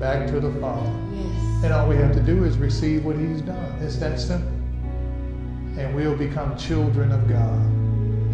[0.00, 0.90] back to the Father.
[1.12, 1.64] Yes.
[1.64, 3.78] And all we have to do is receive what he's done.
[3.82, 4.48] It's that simple.
[5.78, 7.60] And we'll become children of God.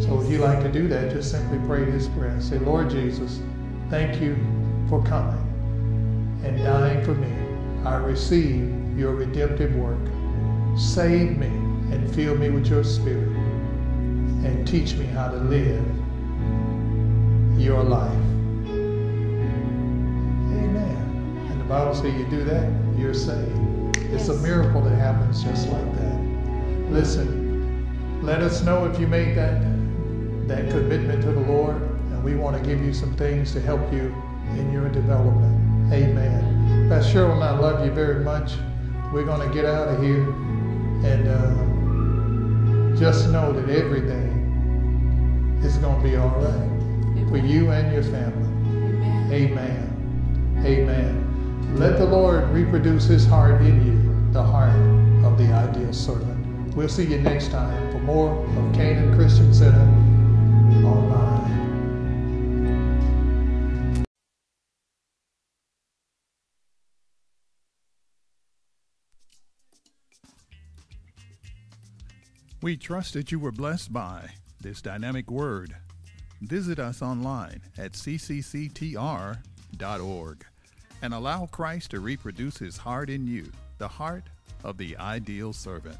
[0.01, 2.41] So if you like to do that, just simply pray this prayer.
[2.41, 3.41] Say, Lord Jesus,
[3.89, 4.37] thank you
[4.89, 5.37] for coming
[6.45, 7.33] and dying for me.
[7.85, 9.99] I receive your redemptive work.
[10.79, 11.49] Save me
[11.93, 13.37] and fill me with your spirit
[14.47, 15.85] and teach me how to live
[17.59, 18.30] your life.
[21.71, 22.69] Bible says you do that,
[22.99, 23.97] you're saved.
[24.13, 26.21] It's a miracle that happens just like that.
[26.91, 29.63] Listen, let us know if you made that
[30.49, 33.81] that commitment to the Lord, and we want to give you some things to help
[33.93, 34.13] you
[34.59, 35.93] in your development.
[35.93, 36.89] Amen.
[36.89, 38.55] Pastor Cheryl and I love you very much.
[39.13, 40.29] We're going to get out of here,
[41.07, 47.93] and uh, just know that everything is going to be all right for you and
[47.93, 48.49] your family.
[49.33, 50.65] Amen.
[50.65, 50.67] Amen.
[50.67, 51.30] Amen.
[51.75, 54.77] Let the Lord reproduce his heart in you, the heart
[55.25, 56.75] of the ideal servant.
[56.75, 59.81] We'll see you next time for more of Canaan Christian Center
[60.85, 61.31] online.
[72.63, 75.77] We trust that you were blessed by this dynamic word.
[76.43, 79.37] Visit us online at ccctr.org
[81.03, 84.25] and allow Christ to reproduce his heart in you, the heart
[84.65, 85.99] of the ideal servant.